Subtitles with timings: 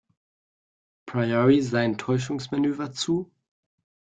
[1.05, 3.29] Priory sein Täuschungsmanöver zu.